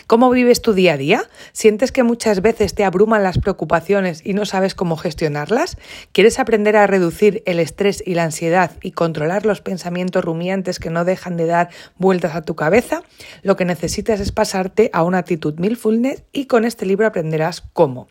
¿Cómo 0.08 0.30
vives 0.30 0.62
tu 0.62 0.74
día 0.74 0.94
a 0.94 0.98
día? 0.98 1.30
¿Sientes 1.51 1.92
que 1.92 2.03
muchas 2.03 2.42
veces 2.42 2.74
te 2.75 2.84
abruman 2.84 3.24
las 3.24 3.38
preocupaciones 3.38 4.22
y 4.24 4.34
no 4.34 4.46
sabes 4.46 4.75
cómo 4.75 4.98
gestionarlas? 4.98 5.77
¿Quieres 6.12 6.39
aprender 6.39 6.77
a 6.77 6.88
reducir 6.88 7.44
el 7.46 7.60
estrés 7.60 8.03
y 8.06 8.15
la 8.15 8.24
ansiedad 8.24 8.72
y 8.82 8.92
controlar 8.92 9.46
los 9.46 9.62
pensamientos 9.62 10.24
rumiantes 10.24 10.80
que 10.80 10.89
no 10.89 11.06
dejan 11.06 11.38
de 11.38 11.46
dar 11.46 11.70
vueltas 11.98 12.36
a 12.36 12.42
tu 12.42 12.56
cabeza? 12.56 13.03
Lo 13.42 13.56
que 13.56 13.65
necesitas 13.65 14.20
es 14.20 14.32
pasarte 14.32 14.89
a 14.94 15.03
una 15.03 15.20
actitud 15.20 15.56
mindfulness 15.58 16.24
y 16.32 16.46
con 16.46 16.65
este 16.65 16.86
libro 16.86 17.08
aprenderás 17.08 17.62
cómo 17.74 18.08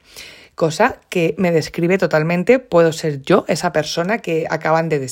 cosa 0.55 1.01
que 1.09 1.35
me 1.39 1.51
describe 1.51 1.99
totalmente, 1.99 2.59
puedo 2.59 2.93
ser 2.93 3.23
yo, 3.23 3.45
esa 3.49 3.73
persona 3.73 4.19
que 4.19 4.47
acaban 4.51 4.89
de, 4.89 5.11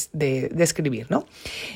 describir, 0.53 1.07
¿no? 1.11 1.27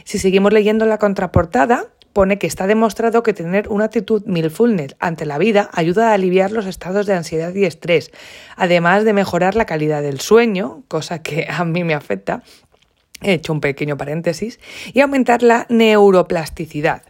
Si 0.05 0.19
seguimos 0.19 0.53
leyendo 0.53 0.87
la 0.87 0.99
contraportada, 0.99 1.87
pone 2.15 2.39
que 2.39 2.47
está 2.47 2.67
demostrado 2.67 3.23
que 3.23 3.35
tener 3.35 3.69
una 3.69 3.87
actitud 3.87 4.23
mindfulness 4.25 4.97
ante 5.01 5.27
la 5.27 5.37
vida 5.37 5.69
ayuda 5.73 6.11
a 6.11 6.15
aliviar 6.15 6.53
los 6.53 6.65
estados 6.65 7.05
de 7.05 7.13
ansiedad 7.13 7.55
y 7.55 7.67
estrés, 7.67 8.11
además 8.57 9.05
de 9.05 9.13
mejorar 9.13 9.57
la 9.57 9.67
calidad 9.67 10.01
del 10.01 10.21
sueño, 10.21 10.85
cosa 10.89 11.23
que 11.23 11.47
a 11.51 11.65
mí 11.67 11.85
me 11.85 11.93
afecta, 11.93 12.43
he 13.21 13.35
hecho 13.35 13.53
un 13.53 13.61
pequeño 13.61 13.99
paréntesis, 13.99 14.61
y 14.93 15.01
aumentar 15.01 15.43
la 15.43 15.67
neuroplasticidad. 15.69 17.03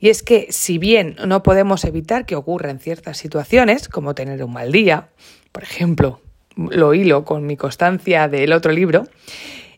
Y 0.00 0.08
es 0.08 0.22
que 0.22 0.48
si 0.50 0.78
bien 0.78 1.16
no 1.24 1.42
podemos 1.42 1.84
evitar 1.84 2.26
que 2.26 2.34
ocurran 2.34 2.80
ciertas 2.80 3.18
situaciones, 3.18 3.88
como 3.88 4.14
tener 4.14 4.42
un 4.42 4.52
mal 4.52 4.72
día, 4.72 5.10
por 5.52 5.62
ejemplo, 5.62 6.20
lo 6.56 6.94
hilo 6.94 7.24
con 7.24 7.46
mi 7.46 7.56
constancia 7.56 8.28
del 8.28 8.52
otro 8.52 8.72
libro, 8.72 9.06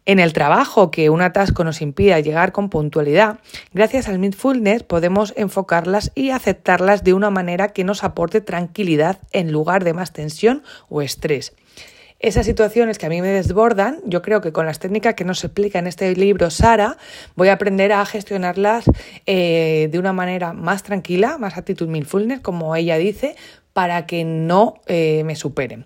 en 0.08 0.20
el 0.20 0.32
trabajo 0.32 0.90
que 0.90 1.10
un 1.10 1.20
atasco 1.20 1.64
nos 1.64 1.82
impida 1.82 2.18
llegar 2.18 2.50
con 2.50 2.70
puntualidad, 2.70 3.40
gracias 3.74 4.08
al 4.08 4.18
mindfulness 4.18 4.82
podemos 4.82 5.34
enfocarlas 5.36 6.12
y 6.14 6.30
aceptarlas 6.30 7.04
de 7.04 7.12
una 7.12 7.28
manera 7.28 7.68
que 7.68 7.84
nos 7.84 8.02
aporte 8.02 8.40
tranquilidad 8.40 9.18
en 9.32 9.52
lugar 9.52 9.84
de 9.84 9.92
más 9.92 10.14
tensión 10.14 10.62
o 10.88 11.02
estrés. 11.02 11.52
Esas 12.20 12.46
situaciones 12.46 12.96
que 12.96 13.04
a 13.04 13.10
mí 13.10 13.20
me 13.20 13.28
desbordan, 13.28 14.00
yo 14.06 14.22
creo 14.22 14.40
que 14.40 14.50
con 14.50 14.64
las 14.64 14.78
técnicas 14.78 15.12
que 15.12 15.26
nos 15.26 15.44
explica 15.44 15.78
en 15.78 15.86
este 15.86 16.16
libro 16.16 16.48
Sara, 16.48 16.96
voy 17.36 17.48
a 17.48 17.52
aprender 17.52 17.92
a 17.92 18.02
gestionarlas 18.06 18.86
eh, 19.26 19.88
de 19.92 19.98
una 19.98 20.14
manera 20.14 20.54
más 20.54 20.84
tranquila, 20.84 21.36
más 21.36 21.58
actitud 21.58 21.86
mindfulness, 21.86 22.40
como 22.40 22.74
ella 22.74 22.96
dice, 22.96 23.36
para 23.74 24.06
que 24.06 24.24
no 24.24 24.80
eh, 24.86 25.22
me 25.26 25.36
superen. 25.36 25.84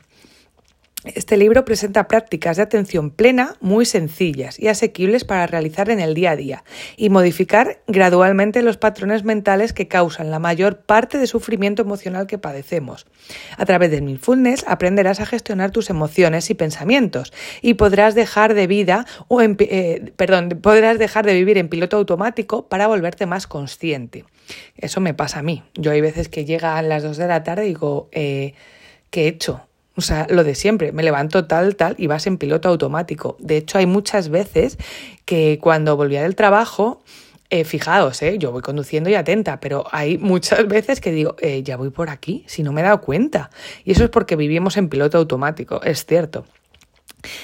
Este 1.05 1.37
libro 1.37 1.65
presenta 1.65 2.07
prácticas 2.07 2.59
de 2.59 2.63
atención 2.63 3.11
plena 3.11 3.57
muy 3.61 3.87
sencillas 3.87 4.61
y 4.61 4.69
asequibles 4.69 5.25
para 5.25 5.49
realizar 5.49 5.91
en 5.91 5.99
el 5.99 6.15
día 6.15 6.31
a 6.31 6.37
día 6.37 6.65
y 6.97 7.11
modificar 7.11 7.83
gradualmente 7.89 8.63
los 8.63 8.77
patrones 8.77 9.25
mentales 9.25 9.73
que 9.73 9.89
causan 9.89 10.31
la 10.31 10.39
mayor 10.39 10.83
parte 10.83 11.19
de 11.19 11.27
sufrimiento 11.27 11.83
emocional 11.83 12.29
que 12.29 12.39
padecemos. 12.39 13.07
A 13.57 13.67
través 13.67 13.91
del 13.91 14.03
mindfulness 14.03 14.65
aprenderás 14.69 15.19
a 15.19 15.27
gestionar 15.27 15.73
tus 15.73 15.91
emociones 15.91 16.51
y 16.51 16.55
pensamientos 16.55 17.33
y 17.63 17.75
podrás 17.75 18.15
dejar 18.15 18.55
de 18.55 18.69
vida 18.69 19.05
o 19.27 19.43
eh, 19.43 20.13
perdón, 20.15 20.51
podrás 20.63 21.01
dejar 21.01 21.27
de 21.27 21.35
vivir 21.35 21.59
en 21.59 21.69
piloto 21.69 21.97
automático 21.97 22.69
para 22.69 22.87
volverte 22.87 23.27
más 23.27 23.49
consciente. 23.49 24.25
Eso 24.77 25.01
me 25.01 25.15
pasa 25.15 25.41
a 25.41 25.43
mí. 25.43 25.65
Yo 25.75 25.91
hay 25.91 26.01
veces 26.01 26.29
que 26.29 26.45
llega 26.45 26.79
a 26.79 26.83
las 26.83 27.03
2 27.03 27.17
de 27.17 27.27
la 27.27 27.43
tarde 27.43 27.65
y 27.65 27.69
digo, 27.69 28.09
eh, 28.13 28.55
¿qué 29.11 29.25
he 29.25 29.29
hecho? 29.29 29.67
O 29.97 30.01
sea, 30.01 30.27
lo 30.31 30.43
de 30.45 30.55
siempre, 30.55 30.93
me 30.93 31.03
levanto 31.03 31.47
tal, 31.47 31.77
tal 31.77 31.95
y 31.99 32.07
vas 32.07 32.27
en 32.27 32.39
piloto 32.39 32.69
automático. 32.69 33.37
De 33.39 33.59
hecho, 33.59 33.79
hay 33.79 33.87
muchas 33.87 34.31
veces 34.31 34.79
que 35.25 35.59
cuando 35.61 35.97
volvía 35.97 36.23
del 36.23 36.35
trabajo, 36.35 37.03
eh, 37.51 37.65
fijaos, 37.65 38.23
eh, 38.23 38.39
yo 38.39 38.51
voy 38.51 38.63
conduciendo 38.63 39.11
y 39.11 39.15
atenta, 39.15 39.61
pero 39.61 39.85
hay 39.91 40.17
muchas 40.17 40.67
veces 40.67 41.03
que 41.03 41.13
digo, 41.13 41.37
eh, 41.41 41.63
ya 41.63 41.77
voy 41.77 41.91
por 41.91 42.09
aquí, 42.09 42.45
si 42.47 42.63
no 42.63 42.73
me 42.73 42.81
he 42.81 42.85
dado 42.85 43.03
cuenta. 43.03 43.51
Y 43.85 43.93
eso 43.93 44.05
es 44.05 44.11
porque 44.11 44.37
vivimos 44.37 44.79
en 44.79 44.89
piloto 44.89 45.19
automático, 45.19 45.83
es 45.83 46.07
cierto. 46.07 46.47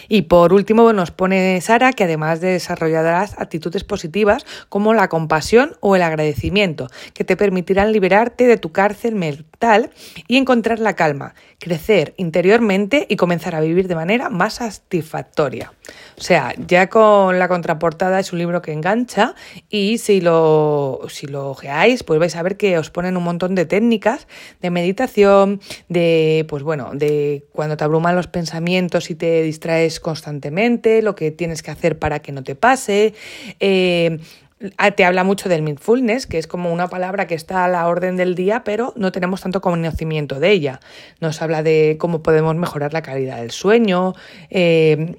Y 0.09 0.23
por 0.23 0.53
último 0.53 0.93
nos 0.93 1.11
pone 1.11 1.61
Sara 1.61 1.93
que 1.93 2.05
además 2.05 2.41
de 2.41 2.53
desarrollarás 2.53 3.35
actitudes 3.39 3.85
positivas 3.85 4.45
como 4.69 4.95
la 4.95 5.09
compasión 5.09 5.77
o 5.81 5.97
el 5.97 6.03
agradecimiento, 6.03 6.89
que 7.15 7.25
te 7.25 7.37
permitirán 7.37 7.93
liberarte 7.93 8.47
de 8.47 8.57
tu 8.57 8.73
cárcel 8.73 9.15
mental 9.15 9.91
y 10.27 10.37
encontrar 10.37 10.79
la 10.79 10.95
calma, 10.95 11.35
crecer 11.59 12.15
interiormente 12.17 13.07
y 13.09 13.17
comenzar 13.17 13.55
a 13.55 13.61
vivir 13.61 13.89
de 13.89 13.95
manera 13.95 14.29
más 14.29 14.55
satisfactoria. 14.55 15.73
O 16.17 16.21
sea, 16.21 16.55
ya 16.67 16.89
con 16.89 17.39
la 17.39 17.49
contraportada 17.49 18.21
es 18.21 18.33
un 18.33 18.39
libro 18.39 18.63
que 18.63 18.73
engancha 18.73 19.35
y 19.69 19.99
si 19.99 20.21
lo, 20.21 21.01
si 21.09 21.27
lo 21.27 21.51
ojeáis, 21.51 22.03
pues 22.03 22.21
vais 22.21 22.37
a 22.37 22.43
ver 22.43 22.57
que 22.57 22.79
os 22.79 22.91
ponen 22.91 23.17
un 23.17 23.25
montón 23.25 23.55
de 23.55 23.67
técnicas 23.67 24.27
de 24.61 24.71
meditación, 24.71 25.61
de, 25.89 26.45
pues 26.49 26.63
bueno, 26.63 26.91
de 26.93 27.47
cuando 27.53 27.77
te 27.77 27.85
abruman 27.85 28.17
los 28.17 28.27
pensamientos 28.27 29.11
y 29.11 29.15
te 29.15 29.43
distraes 29.43 29.68
constantemente, 30.01 31.03
lo 31.03 31.15
que 31.15 31.31
tienes 31.31 31.63
que 31.63 31.71
hacer 31.71 31.99
para 31.99 32.21
que 32.21 32.33
no 32.33 32.43
te 32.43 32.55
pase. 32.55 33.15
Eh, 33.61 34.19
te 34.97 35.05
habla 35.05 35.23
mucho 35.23 35.49
del 35.49 35.63
mindfulness, 35.63 36.27
que 36.27 36.39
es 36.39 36.47
como 36.47 36.73
una 36.73 36.89
palabra 36.89 37.27
que 37.27 37.35
está 37.35 37.65
a 37.65 37.69
la 37.69 37.87
orden 37.87 38.17
del 38.17 38.35
día, 38.35 38.65
pero 38.65 38.93
no 38.97 39.13
tenemos 39.13 39.41
tanto 39.41 39.61
conocimiento 39.61 40.41
de 40.41 40.51
ella. 40.51 40.81
Nos 41.21 41.41
habla 41.43 41.63
de 41.63 41.97
cómo 41.99 42.23
podemos 42.23 42.57
mejorar 42.57 42.93
la 42.93 43.03
calidad 43.03 43.37
del 43.37 43.53
sueño, 43.53 44.15
eh, 44.51 45.17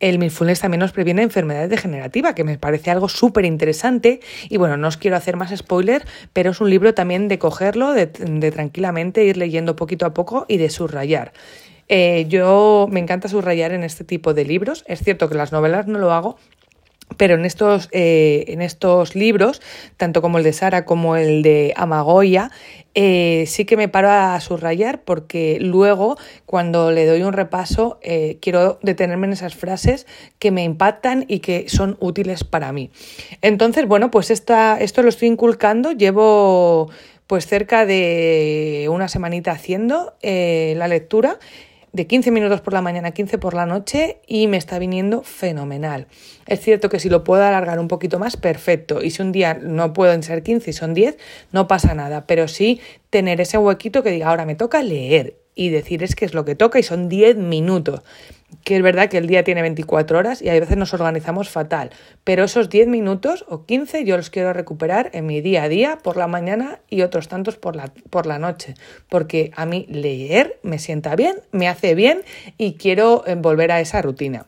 el 0.00 0.18
mindfulness 0.18 0.60
también 0.60 0.78
nos 0.80 0.92
previene 0.92 1.22
enfermedades 1.22 1.70
degenerativas, 1.70 2.34
que 2.34 2.44
me 2.44 2.56
parece 2.56 2.90
algo 2.90 3.08
súper 3.08 3.44
interesante. 3.44 4.20
Y 4.48 4.56
bueno, 4.56 4.76
no 4.76 4.88
os 4.88 4.96
quiero 4.96 5.16
hacer 5.16 5.36
más 5.36 5.56
spoiler, 5.56 6.04
pero 6.32 6.52
es 6.52 6.60
un 6.60 6.70
libro 6.70 6.94
también 6.94 7.26
de 7.28 7.38
cogerlo, 7.38 7.92
de, 7.92 8.06
tranquilamente 8.06 9.24
ir 9.24 9.36
leyendo 9.36 9.74
poquito 9.74 10.06
a 10.06 10.14
poco 10.14 10.44
y 10.48 10.58
de 10.58 10.70
subrayar. 10.70 11.32
Eh, 11.88 12.26
yo 12.28 12.86
me 12.90 13.00
encanta 13.00 13.28
subrayar 13.28 13.72
en 13.72 13.82
este 13.82 14.04
tipo 14.04 14.34
de 14.34 14.44
libros. 14.44 14.84
Es 14.86 15.02
cierto 15.02 15.28
que 15.28 15.34
las 15.34 15.52
novelas 15.52 15.86
no 15.86 15.98
lo 15.98 16.12
hago, 16.12 16.36
pero 17.16 17.34
en 17.34 17.46
estos, 17.46 17.88
eh, 17.92 18.44
en 18.48 18.60
estos 18.60 19.14
libros, 19.14 19.62
tanto 19.96 20.20
como 20.20 20.36
el 20.38 20.44
de 20.44 20.52
Sara 20.52 20.84
como 20.84 21.16
el 21.16 21.42
de 21.42 21.72
Amagoya, 21.76 22.50
eh, 22.94 23.44
sí 23.46 23.64
que 23.64 23.78
me 23.78 23.88
paro 23.88 24.10
a 24.10 24.38
subrayar 24.40 25.02
porque 25.02 25.58
luego 25.60 26.18
cuando 26.44 26.90
le 26.90 27.06
doy 27.06 27.22
un 27.22 27.32
repaso 27.32 28.00
quiero 28.40 28.78
detenerme 28.82 29.28
en 29.28 29.34
esas 29.34 29.54
frases 29.54 30.06
que 30.38 30.50
me 30.50 30.64
impactan 30.64 31.24
y 31.28 31.38
que 31.38 31.68
son 31.68 31.96
útiles 32.00 32.44
para 32.44 32.72
mí. 32.72 32.90
Entonces, 33.40 33.86
bueno, 33.86 34.10
pues 34.10 34.30
esta, 34.30 34.78
esto 34.78 35.02
lo 35.02 35.08
estoy 35.08 35.28
inculcando, 35.28 35.92
llevo 35.92 36.90
pues 37.26 37.46
cerca 37.46 37.86
de 37.86 38.88
una 38.90 39.08
semanita 39.08 39.52
haciendo 39.52 40.14
la 40.22 40.88
lectura 40.88 41.38
de 41.92 42.06
15 42.06 42.30
minutos 42.30 42.60
por 42.60 42.72
la 42.72 42.82
mañana, 42.82 43.10
15 43.12 43.38
por 43.38 43.54
la 43.54 43.66
noche 43.66 44.20
y 44.26 44.46
me 44.46 44.56
está 44.56 44.78
viniendo 44.78 45.22
fenomenal. 45.22 46.06
Es 46.46 46.60
cierto 46.60 46.88
que 46.88 47.00
si 47.00 47.08
lo 47.08 47.24
puedo 47.24 47.42
alargar 47.42 47.78
un 47.78 47.88
poquito 47.88 48.18
más, 48.18 48.36
perfecto. 48.36 49.02
Y 49.02 49.10
si 49.10 49.22
un 49.22 49.32
día 49.32 49.54
no 49.54 49.92
pueden 49.92 50.22
ser 50.22 50.42
15 50.42 50.70
y 50.70 50.72
son 50.72 50.94
10, 50.94 51.18
no 51.52 51.68
pasa 51.68 51.94
nada. 51.94 52.26
Pero 52.26 52.48
sí 52.48 52.80
tener 53.10 53.40
ese 53.40 53.58
huequito 53.58 54.02
que 54.02 54.10
diga, 54.10 54.28
ahora 54.28 54.44
me 54.44 54.54
toca 54.54 54.82
leer 54.82 55.36
y 55.58 55.70
decir 55.70 56.04
es 56.04 56.14
que 56.14 56.24
es 56.24 56.34
lo 56.34 56.44
que 56.44 56.54
toca 56.54 56.78
y 56.78 56.84
son 56.84 57.08
10 57.08 57.36
minutos. 57.36 58.02
Que 58.62 58.76
es 58.76 58.82
verdad 58.82 59.10
que 59.10 59.18
el 59.18 59.26
día 59.26 59.42
tiene 59.42 59.60
24 59.60 60.16
horas 60.16 60.40
y 60.40 60.48
a 60.48 60.52
veces 60.52 60.76
nos 60.76 60.94
organizamos 60.94 61.50
fatal, 61.50 61.90
pero 62.22 62.44
esos 62.44 62.70
10 62.70 62.86
minutos 62.86 63.44
o 63.48 63.66
15 63.66 64.04
yo 64.04 64.16
los 64.16 64.30
quiero 64.30 64.52
recuperar 64.52 65.10
en 65.12 65.26
mi 65.26 65.40
día 65.40 65.64
a 65.64 65.68
día 65.68 65.98
por 66.00 66.16
la 66.16 66.28
mañana 66.28 66.78
y 66.88 67.02
otros 67.02 67.26
tantos 67.26 67.56
por 67.56 67.74
la, 67.74 67.92
por 68.08 68.26
la 68.26 68.38
noche, 68.38 68.74
porque 69.08 69.50
a 69.56 69.66
mí 69.66 69.84
leer 69.90 70.60
me 70.62 70.78
sienta 70.78 71.16
bien, 71.16 71.40
me 71.50 71.66
hace 71.66 71.96
bien 71.96 72.22
y 72.56 72.74
quiero 72.74 73.24
eh, 73.26 73.34
volver 73.34 73.72
a 73.72 73.80
esa 73.80 74.00
rutina. 74.00 74.46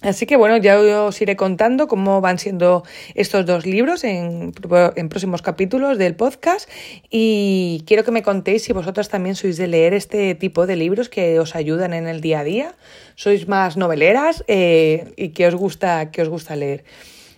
Así 0.00 0.26
que 0.26 0.36
bueno, 0.36 0.56
ya 0.58 0.78
os 0.78 1.20
iré 1.20 1.34
contando 1.34 1.88
cómo 1.88 2.20
van 2.20 2.38
siendo 2.38 2.84
estos 3.16 3.44
dos 3.46 3.66
libros 3.66 4.04
en, 4.04 4.52
próximos 4.52 5.42
capítulos 5.42 5.98
del 5.98 6.14
podcast 6.14 6.70
y 7.10 7.82
quiero 7.84 8.04
que 8.04 8.12
me 8.12 8.22
contéis 8.22 8.62
si 8.62 8.72
vosotras 8.72 9.08
también 9.08 9.34
sois 9.34 9.56
de 9.56 9.66
leer 9.66 9.94
este 9.94 10.36
tipo 10.36 10.68
de 10.68 10.76
libros 10.76 11.08
que 11.08 11.40
os 11.40 11.56
ayudan 11.56 11.94
en 11.94 12.06
el 12.06 12.20
día 12.20 12.40
a 12.40 12.44
día, 12.44 12.74
sois 13.16 13.48
más 13.48 13.76
noveleras 13.76 14.44
eh, 14.46 15.12
y 15.16 15.30
que 15.30 15.48
os 15.48 15.56
gusta, 15.56 16.12
que 16.12 16.22
os 16.22 16.28
gusta 16.28 16.54
leer. 16.54 16.84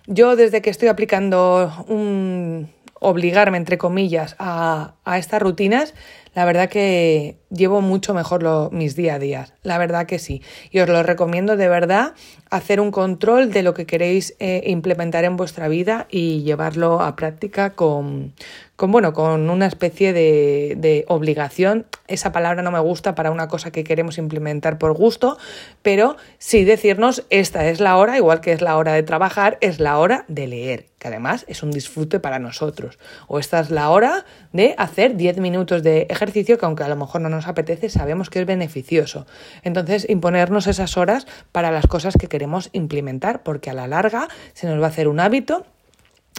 Yo 0.07 0.37
desde 0.37 0.61
que 0.61 0.69
estoy 0.69 0.89
aplicando 0.89 1.73
un 1.89 2.69
obligarme, 3.01 3.57
entre 3.57 3.79
comillas, 3.79 4.37
a, 4.39 4.93
a 5.07 5.17
estas 5.17 5.41
rutinas, 5.41 5.95
la 6.35 6.45
verdad 6.45 6.69
que 6.69 7.37
llevo 7.51 7.81
mucho 7.81 8.15
mejor 8.15 8.73
mis 8.73 8.95
día 8.95 9.15
a 9.15 9.19
día, 9.19 9.49
la 9.63 9.79
verdad 9.79 10.07
que 10.07 10.19
sí. 10.19 10.43
Y 10.71 10.81
os 10.81 10.89
lo 10.89 11.03
recomiendo 11.03 11.57
de 11.57 11.69
verdad 11.69 12.15
hacer 12.49 12.81
un 12.81 12.91
control 12.91 13.53
de 13.53 13.63
lo 13.63 13.75
que 13.75 13.87
queréis 13.87 14.35
eh, 14.41 14.63
implementar 14.67 15.25
en 15.25 15.37
vuestra 15.37 15.69
vida 15.69 16.07
y 16.11 16.43
llevarlo 16.43 17.01
a 17.01 17.15
práctica 17.15 17.71
con, 17.71 18.33
con, 18.75 18.91
bueno, 18.91 19.13
con 19.13 19.51
una 19.51 19.67
especie 19.67 20.13
de, 20.13 20.75
de, 20.77 21.05
obligación. 21.09 21.87
Esa 22.09 22.33
palabra 22.33 22.63
no 22.63 22.73
me 22.73 22.81
gusta 22.81 23.15
para 23.15 23.31
una 23.31 23.47
cosa 23.47 23.71
que 23.71 23.85
queremos 23.85 24.19
implementar 24.19 24.79
por 24.79 24.95
gusto, 24.95 25.39
pero 25.83 26.17
sí 26.39 26.65
decirnos 26.65 27.25
esta 27.31 27.69
es 27.69 27.79
la 27.79 27.97
hora, 27.97 28.17
igual 28.17 28.41
que 28.41 28.53
es 28.53 28.63
la 28.63 28.77
hora 28.77 28.93
de 28.95 29.05
trabajar, 29.05 29.59
es 29.61 29.79
la 29.79 29.99
hora 29.99 30.25
de 30.27 30.49
leer, 30.49 30.87
que 30.99 31.07
además 31.07 31.45
es 31.47 31.63
un 31.63 31.71
disfrute 31.71 32.19
para 32.19 32.41
nosotros. 32.41 32.99
O 33.29 33.39
esta 33.39 33.61
es 33.61 33.71
la 33.71 33.91
hora 33.91 34.25
de 34.53 34.75
hacer 34.77 35.17
10 35.17 35.39
minutos 35.39 35.85
de 35.85 36.07
ejercicio 36.11 36.20
que 36.59 36.59
aunque 36.63 36.85
a 36.85 36.89
lo 36.89 36.97
mejor 36.97 37.21
no 37.21 37.29
nos 37.29 37.47
apetece, 37.49 37.89
sabemos 37.89 38.31
que 38.31 38.41
es 38.41 38.47
beneficioso. 38.47 39.27
Entonces, 39.63 40.07
imponernos 40.09 40.67
esas 40.67 40.97
horas 40.97 41.27
para 41.53 41.71
las 41.71 41.87
cosas 41.87 42.15
que 42.19 42.29
queremos 42.29 42.71
implementar, 42.73 43.43
porque 43.43 43.71
a 43.71 43.75
la 43.75 43.87
larga 43.87 44.29
se 44.53 44.67
nos 44.67 44.81
va 44.81 44.87
a 44.87 44.89
hacer 44.89 45.09
un 45.09 45.21
hábito 45.21 45.67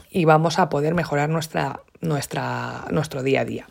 y 0.09 0.25
vamos 0.25 0.59
a 0.59 0.69
poder 0.69 0.93
mejorar 0.93 1.29
nuestra, 1.29 1.81
nuestra, 2.01 2.85
nuestro 2.91 3.23
día 3.23 3.41
a 3.41 3.45
día. 3.45 3.67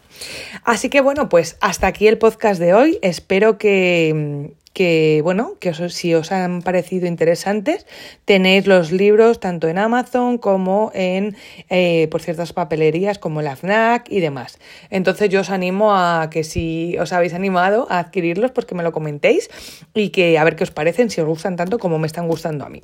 Así 0.65 0.89
que 0.89 1.01
bueno, 1.01 1.29
pues 1.29 1.57
hasta 1.61 1.87
aquí 1.87 2.09
el 2.09 2.19
podcast 2.19 2.61
de 2.61 2.75
hoy. 2.75 2.99
Espero 3.03 3.59
que, 3.59 4.53
que, 4.73 5.21
bueno, 5.25 5.55
que 5.59 5.75
si 5.91 6.15
os 6.15 6.31
han 6.31 6.63
parecido 6.63 7.07
interesantes, 7.07 7.87
tenéis 8.25 8.67
los 8.67 8.93
libros 8.93 9.41
tanto 9.41 9.69
en 9.69 9.79
Amazon 9.79 10.39
como 10.39 10.93
en, 10.95 11.37
eh, 11.71 12.09
por 12.11 12.23
ciertas 12.23 12.53
papelerías 12.53 13.19
como 13.19 13.43
la 13.43 13.57
FNAC 13.57 14.11
y 14.11 14.21
demás. 14.21 14.59
Entonces 14.91 15.29
yo 15.29 15.41
os 15.41 15.51
animo 15.51 15.95
a 15.95 16.29
que 16.31 16.45
si 16.45 16.97
os 16.99 17.13
habéis 17.13 17.35
animado 17.35 17.89
a 17.91 17.99
adquirirlos, 17.99 18.53
pues 18.53 18.67
que 18.67 18.75
me 18.75 18.83
lo 18.83 18.93
comentéis 18.93 19.51
y 19.95 20.11
que 20.11 20.39
a 20.39 20.45
ver 20.45 20.55
qué 20.55 20.65
os 20.65 20.71
parecen, 20.71 21.11
si 21.11 21.21
os 21.21 21.27
gustan 21.27 21.57
tanto 21.57 21.79
como 21.79 21.99
me 21.99 22.07
están 22.07 22.29
gustando 22.29 22.65
a 22.65 22.69
mí. 22.69 22.83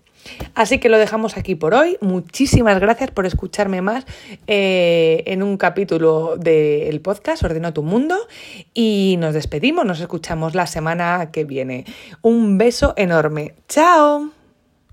Así 0.55 0.79
que 0.79 0.89
lo 0.89 0.99
dejamos 0.99 1.37
aquí 1.37 1.55
por 1.55 1.75
hoy. 1.75 1.99
Muchísimas 2.01 2.81
gracias 2.81 3.13
por 3.13 3.27
escucharme 3.27 3.81
más 3.81 4.05
eh, 4.49 5.23
en 5.27 5.43
un 5.43 5.57
capítulo 5.57 6.37
del 6.37 7.01
podcast 7.01 7.45
Ordeno 7.45 7.73
tu 7.73 7.83
Mundo 7.83 8.17
y 8.75 9.17
nos 9.19 9.35
despedimos, 9.35 9.85
nos 9.85 10.01
escuchamos 10.01 10.55
la 10.55 10.67
semana 10.67 11.31
que 11.31 11.45
viene. 11.45 11.76
Un 12.23 12.59
beso 12.59 12.95
enorme. 12.97 13.55
¡Chao! 13.69 14.36